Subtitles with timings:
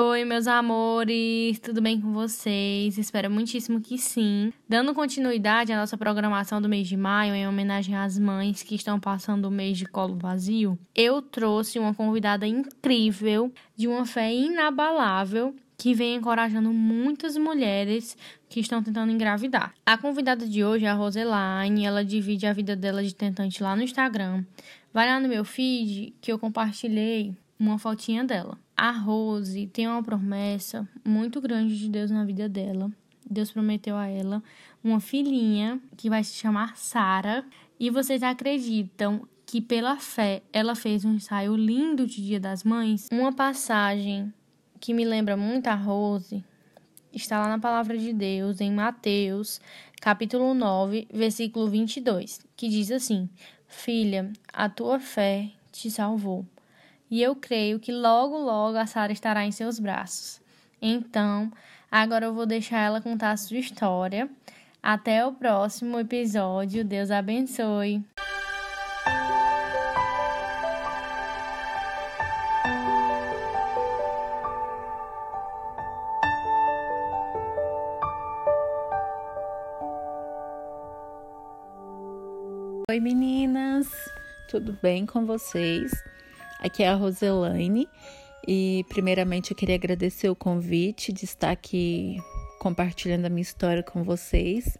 [0.00, 2.96] Oi, meus amores, tudo bem com vocês?
[2.96, 4.52] Espero muitíssimo que sim.
[4.68, 9.00] Dando continuidade à nossa programação do mês de maio, em homenagem às mães que estão
[9.00, 15.52] passando o mês de colo vazio, eu trouxe uma convidada incrível, de uma fé inabalável,
[15.76, 18.16] que vem encorajando muitas mulheres
[18.48, 19.74] que estão tentando engravidar.
[19.84, 23.74] A convidada de hoje é a Roselaine, ela divide a vida dela de tentante lá
[23.74, 24.44] no Instagram.
[24.94, 28.58] Vai lá no meu feed que eu compartilhei uma fotinha dela.
[28.76, 32.90] A Rose tem uma promessa muito grande de Deus na vida dela.
[33.28, 34.42] Deus prometeu a ela
[34.82, 37.44] uma filhinha que vai se chamar Sara.
[37.78, 43.08] E vocês acreditam que pela fé ela fez um ensaio lindo de Dia das Mães?
[43.10, 44.32] Uma passagem
[44.80, 46.44] que me lembra muito a Rose
[47.12, 49.60] está lá na palavra de Deus em Mateus,
[50.00, 53.28] capítulo 9, versículo 22, que diz assim:
[53.66, 56.46] Filha, a tua fé te salvou
[57.10, 60.40] e eu creio que logo, logo a Sara estará em seus braços.
[60.80, 61.50] Então,
[61.90, 64.28] agora eu vou deixar ela contar a sua história.
[64.82, 66.84] Até o próximo episódio.
[66.84, 68.04] Deus abençoe.
[82.90, 83.86] Oi meninas,
[84.48, 85.92] tudo bem com vocês?
[86.58, 87.88] Aqui é a Roselaine
[88.46, 92.16] e, primeiramente, eu queria agradecer o convite de estar aqui
[92.58, 94.76] compartilhando a minha história com vocês.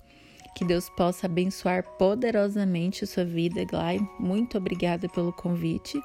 [0.57, 4.01] Que Deus possa abençoar poderosamente a sua vida, Glai.
[4.19, 6.03] Muito obrigada pelo convite.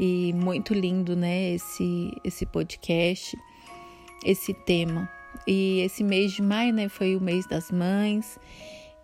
[0.00, 3.36] E muito lindo, né, esse, esse podcast,
[4.24, 5.10] esse tema.
[5.46, 8.38] E esse mês de maio, né, foi o mês das mães.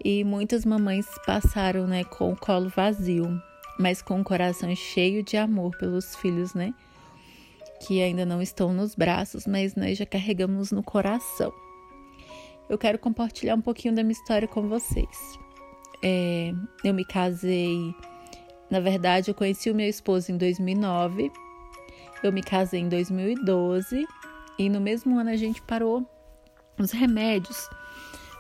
[0.03, 3.43] E muitas mamães passaram, né, com o colo vazio
[3.79, 6.75] mas com o coração cheio de amor pelos filhos, né?
[7.81, 11.53] Que ainda não estão nos braços, mas nós já carregamos no coração.
[12.69, 15.39] Eu quero compartilhar um pouquinho da minha história com vocês.
[16.03, 16.53] É,
[16.85, 17.95] eu me casei,
[18.71, 21.31] na verdade, eu conheci o meu esposo em 2009,
[22.23, 24.07] eu me casei em 2012
[24.59, 26.09] e no mesmo ano a gente parou
[26.79, 27.69] os remédios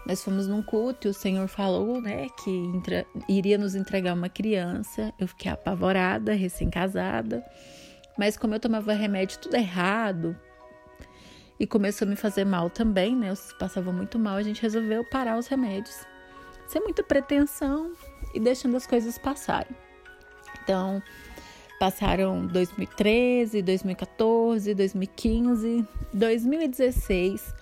[0.04, 4.28] nós fomos num culto e o Senhor falou, né, que intra, iria nos entregar uma
[4.28, 5.12] criança.
[5.18, 7.44] Eu fiquei apavorada, recém-casada.
[8.18, 10.36] Mas como eu tomava remédio tudo errado
[11.58, 13.30] e começou a me fazer mal também, né?
[13.30, 16.04] Eu passava muito mal, a gente resolveu parar os remédios.
[16.66, 17.92] Sem muita pretensão
[18.34, 19.74] e deixando as coisas passarem.
[20.62, 21.00] Então,
[21.78, 27.61] passaram 2013, 2014, 2015, 2016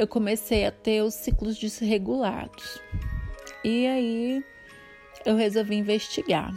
[0.00, 2.80] eu comecei a ter os ciclos desregulados.
[3.62, 4.42] E aí
[5.26, 6.54] eu resolvi investigar.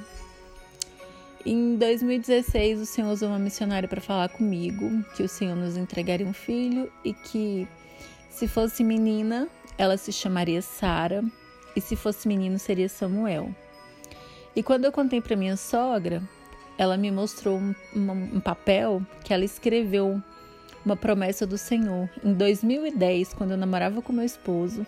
[1.45, 6.25] Em 2016, o Senhor usou uma missionária para falar comigo que o Senhor nos entregaria
[6.25, 7.67] um filho e que,
[8.29, 11.21] se fosse menina, ela se chamaria Sara
[11.75, 13.53] e se fosse menino, seria Samuel.
[14.55, 16.23] E quando eu contei para minha sogra,
[16.77, 20.23] ela me mostrou um, um, um papel que ela escreveu
[20.85, 24.85] uma promessa do Senhor em 2010, quando eu namorava com meu esposo,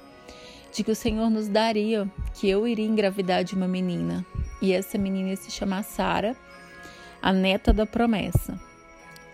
[0.71, 4.25] de que o Senhor nos daria que eu iria engravidar de uma menina.
[4.61, 6.35] E essa menina ia se chamar Sara,
[7.21, 8.59] a neta da promessa.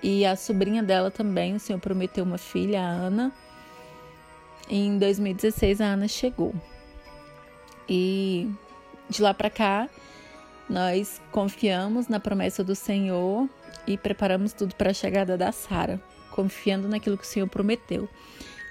[0.04, 3.32] E a sobrinha dela também, o Senhor prometeu uma filha, a Ana.
[4.70, 6.54] E em 2016 a Ana chegou.
[7.90, 8.50] E
[9.10, 9.90] de lá para cá,
[10.70, 13.50] nós confiamos na promessa do Senhor
[13.86, 16.00] e preparamos tudo para a chegada da Sara
[16.32, 18.10] confiando naquilo que o Senhor prometeu.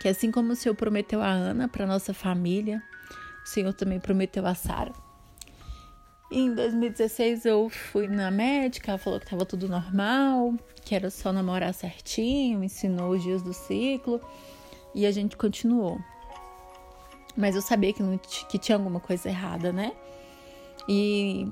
[0.00, 2.82] Que assim como o Senhor prometeu a Ana para nossa família,
[3.44, 4.92] o Senhor também prometeu a Sara.
[6.30, 10.54] Em 2016 eu fui na médica, ela falou que estava tudo normal,
[10.84, 14.20] que era só namorar certinho, ensinou os dias do ciclo
[14.94, 15.98] e a gente continuou.
[17.36, 19.92] Mas eu sabia que, não, que tinha alguma coisa errada, né?
[20.88, 21.48] E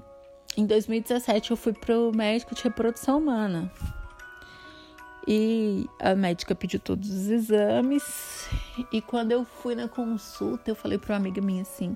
[0.57, 3.71] em 2017 eu fui pro médico de reprodução humana.
[5.31, 8.49] E a médica pediu todos os exames.
[8.91, 11.95] E quando eu fui na consulta, eu falei para uma amiga minha assim: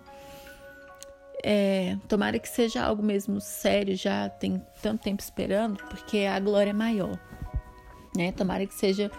[1.43, 6.73] é, tomara que seja algo mesmo sério, já tem tanto tempo esperando, porque a glória
[6.73, 7.19] é maior.
[8.15, 8.33] Né?
[8.33, 9.11] Tomara que seja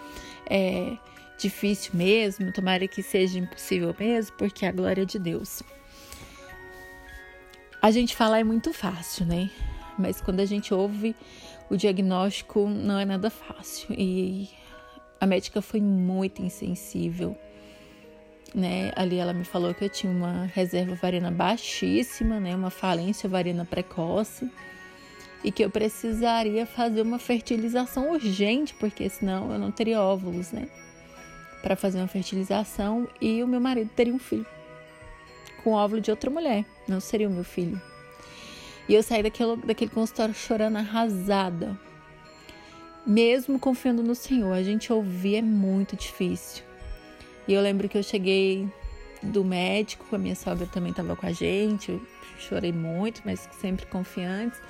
[0.48, 0.96] é,
[1.36, 5.60] difícil mesmo, tomara que seja impossível mesmo, porque a glória é de Deus.
[7.82, 9.50] A gente falar é muito fácil, né?
[9.98, 11.14] Mas quando a gente ouve
[11.70, 14.48] o diagnóstico não é nada fácil e
[15.20, 17.36] a médica foi muito insensível.
[18.54, 18.92] Né?
[18.94, 22.54] Ali ela me falou que eu tinha uma reserva ovariana baixíssima, né?
[22.54, 24.48] Uma falência ovariana precoce
[25.42, 30.68] e que eu precisaria fazer uma fertilização urgente, porque senão eu não teria óvulos, né?
[31.62, 34.46] Para fazer uma fertilização e o meu marido teria um filho
[35.64, 37.80] com óvulo de outra mulher, não seria o meu filho.
[38.88, 41.78] E eu saí daquele, daquele consultório chorando arrasada.
[43.06, 46.64] Mesmo confiando no Senhor, a gente ouvir é muito difícil.
[47.46, 48.68] E eu lembro que eu cheguei
[49.22, 52.00] do médico, a minha sogra também estava com a gente, eu
[52.38, 54.60] chorei muito, mas sempre confiantes.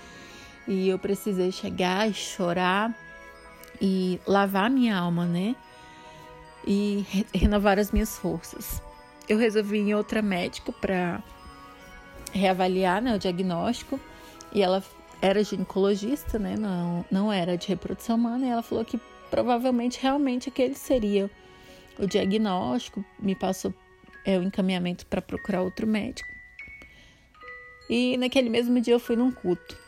[0.66, 2.96] E eu precisei chegar e chorar
[3.80, 5.54] e lavar minha alma, né?
[6.66, 8.82] E re renovar as minhas forças.
[9.28, 11.22] Eu resolvi ir em outra médica para
[12.34, 13.98] reavaliar né, o diagnóstico
[14.52, 14.82] e ela
[15.22, 16.56] era ginecologista, né?
[16.56, 19.00] Não, não era de reprodução humana, e ela falou que
[19.30, 21.30] provavelmente realmente aquele seria
[21.98, 23.72] o diagnóstico, me passou
[24.24, 26.28] é, o encaminhamento para procurar outro médico.
[27.88, 29.78] E naquele mesmo dia eu fui num culto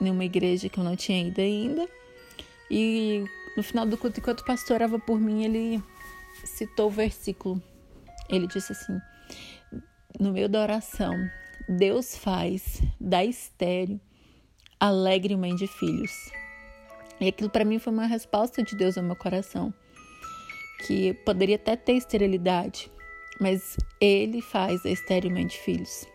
[0.00, 1.88] em uma igreja que eu não tinha ido ainda.
[2.70, 3.24] E
[3.56, 5.82] no final do culto, enquanto o pastor orava por mim, ele
[6.44, 7.62] citou o versículo.
[8.28, 8.98] Ele disse assim:
[10.18, 11.14] No meio da oração,
[11.68, 14.00] Deus faz da estéreo
[14.78, 16.30] alegre mãe de filhos.
[17.20, 19.72] E aquilo para mim foi uma resposta de Deus ao meu coração,
[20.86, 22.90] que poderia até ter esterilidade,
[23.38, 26.06] mas Ele faz a estéreo mãe de filhos.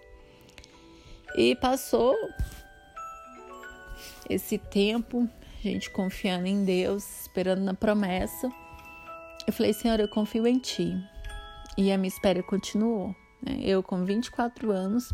[1.37, 2.15] E passou
[4.29, 8.49] esse tempo, a gente confiando em Deus, esperando na promessa.
[9.45, 10.95] Eu falei, Senhor, eu confio em Ti.
[11.77, 13.15] E a minha espera continuou.
[13.41, 13.57] Né?
[13.61, 15.13] Eu, com 24 anos,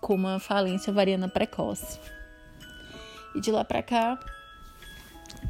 [0.00, 1.98] com uma falência ovariana precoce.
[3.34, 4.18] E de lá para cá,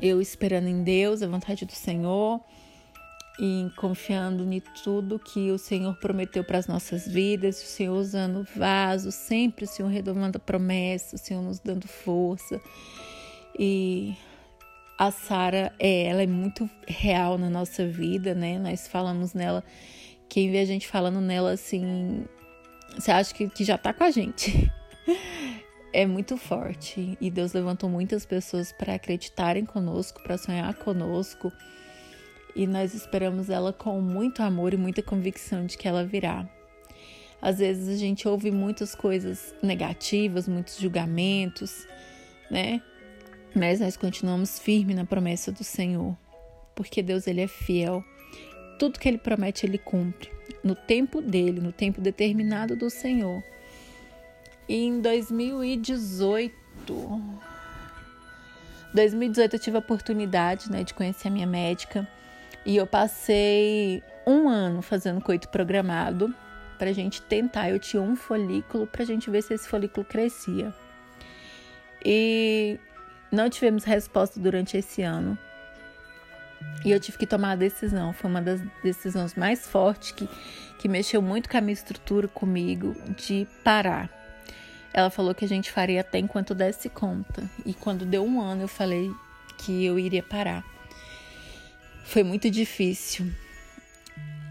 [0.00, 2.40] eu esperando em Deus, a vontade do Senhor,
[3.38, 8.46] e confiando em tudo que o Senhor prometeu para as nossas vidas, o Senhor usando
[8.54, 12.60] vasos, sempre o Senhor redomando a promessa, o Senhor nos dando força.
[13.58, 14.14] E
[14.98, 18.58] a Sara, é, ela é muito real na nossa vida, né?
[18.58, 19.64] Nós falamos nela,
[20.30, 22.24] quem vê a gente falando nela assim,
[22.94, 24.72] você acha que, que já tá com a gente.
[25.92, 31.52] É muito forte e Deus levantou muitas pessoas para acreditarem conosco, para sonhar conosco
[32.54, 36.48] e nós esperamos ela com muito amor e muita convicção de que ela virá.
[37.42, 41.86] Às vezes a gente ouve muitas coisas negativas, muitos julgamentos,
[42.50, 42.82] né?
[43.54, 46.16] Mas nós continuamos firmes na promessa do Senhor,
[46.74, 48.04] porque Deus ele é fiel.
[48.80, 50.32] Tudo que ele promete ele cumpre
[50.64, 53.42] no tempo dele, no tempo determinado do Senhor.
[54.66, 56.54] E em 2018,
[58.94, 62.08] 2018 eu tive a oportunidade, né, de conhecer a minha médica
[62.64, 66.34] e eu passei um ano fazendo coito programado
[66.78, 67.68] para a gente tentar.
[67.68, 70.72] Eu tinha um folículo para a gente ver se esse folículo crescia.
[72.02, 72.80] E
[73.30, 75.38] não tivemos resposta durante esse ano.
[76.84, 78.12] E eu tive que tomar a decisão.
[78.12, 80.28] Foi uma das decisões mais fortes que,
[80.78, 84.08] que mexeu muito com a minha estrutura comigo de parar.
[84.92, 87.48] Ela falou que a gente faria até enquanto desse conta.
[87.64, 89.10] E quando deu um ano, eu falei
[89.58, 90.64] que eu iria parar.
[92.04, 93.30] Foi muito difícil.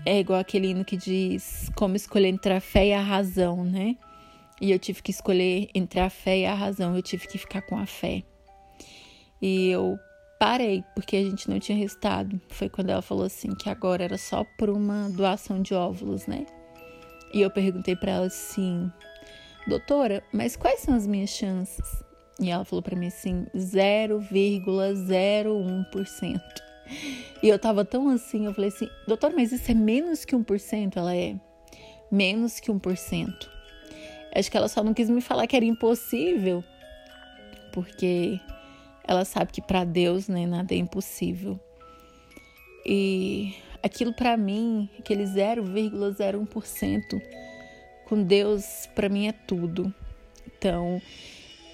[0.06, 3.98] É igual aquele hino que diz como escolher entre a fé e a razão, né?
[4.62, 6.96] E eu tive que escolher entre a fé e a razão.
[6.96, 8.24] Eu tive que ficar com a fé.
[9.42, 10.00] E eu
[10.40, 12.40] parei porque a gente não tinha resultado.
[12.50, 16.46] Foi quando ela falou assim que agora era só por uma doação de óvulos, né?
[17.34, 18.90] E eu perguntei para ela assim:
[19.68, 21.86] "Doutora, mas quais são as minhas chances?"
[22.40, 26.40] E ela falou para mim assim: 0,01%.
[27.42, 30.98] E eu tava tão assim, eu falei assim, doutor, mas isso é menos que 1%?
[30.98, 31.36] Ela é
[32.12, 33.50] menos que 1%.
[34.36, 36.64] Acho que ela só não quis me falar que era impossível,
[37.72, 38.40] porque
[39.10, 41.60] ela sabe que para Deus né, nada é impossível.
[42.86, 47.20] E aquilo para mim, aquele 0,01%,
[48.06, 49.92] com Deus para mim é tudo.
[50.46, 51.02] Então,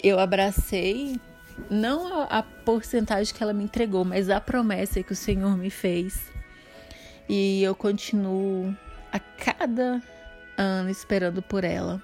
[0.01, 1.19] eu abracei
[1.69, 5.69] não a, a porcentagem que ela me entregou, mas a promessa que o Senhor me
[5.69, 6.31] fez.
[7.27, 8.73] E eu continuo
[9.11, 10.01] a cada
[10.57, 12.01] ano esperando por ela,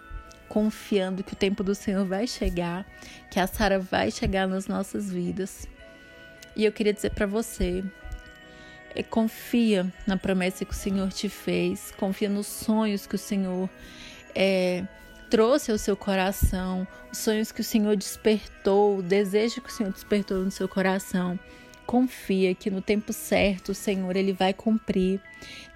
[0.52, 2.86] confiando que o tempo do Senhor vai chegar,
[3.30, 5.66] que a Sara vai chegar nas nossas vidas.
[6.58, 7.82] E eu queria dizer para você,
[8.94, 13.70] é, confia na promessa que o Senhor te fez, confia nos sonhos que o Senhor
[14.36, 14.84] é,
[15.30, 19.94] trouxe ao seu coração, os sonhos que o Senhor despertou, o desejo que o Senhor
[19.94, 21.40] despertou no seu coração.
[21.86, 25.22] Confia que no tempo certo o Senhor ele vai cumprir,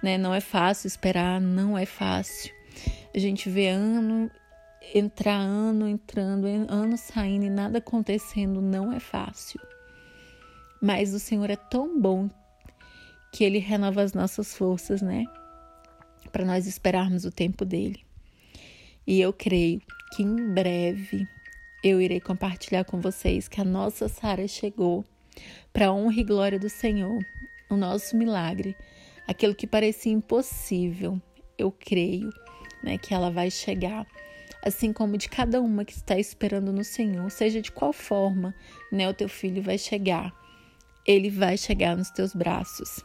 [0.02, 0.18] né?
[0.18, 2.54] Não é fácil esperar, não é fácil.
[3.14, 4.30] A gente vê ano
[4.94, 9.60] entrar ano entrando, ano saindo e nada acontecendo não é fácil.
[10.80, 12.30] Mas o Senhor é tão bom
[13.32, 15.24] que ele renova as nossas forças, né?
[16.30, 18.04] Para nós esperarmos o tempo dele.
[19.06, 19.80] E eu creio
[20.12, 21.26] que em breve
[21.82, 25.04] eu irei compartilhar com vocês que a nossa Sara chegou
[25.72, 27.18] para a honra e glória do Senhor,
[27.70, 28.74] o nosso milagre,
[29.26, 31.20] aquilo que parecia impossível,
[31.58, 32.30] eu creio,
[32.82, 34.06] né, que ela vai chegar,
[34.66, 38.52] assim como de cada uma que está esperando no Senhor, seja de qual forma,
[38.90, 40.34] né, o teu filho vai chegar.
[41.06, 43.04] Ele vai chegar nos teus braços.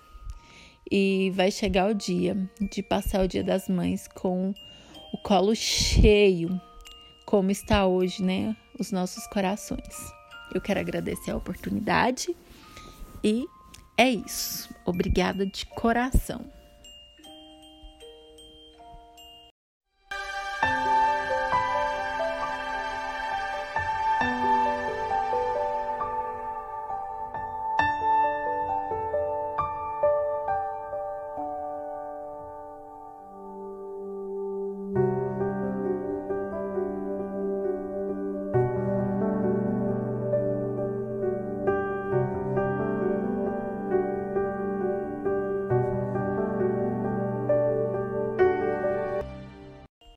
[0.89, 4.53] E vai chegar o dia de passar o Dia das Mães com
[5.13, 6.59] o colo cheio,
[7.25, 9.95] como está hoje, né, os nossos corações.
[10.53, 12.35] Eu quero agradecer a oportunidade
[13.23, 13.45] e
[13.95, 14.73] é isso.
[14.83, 16.60] Obrigada de coração.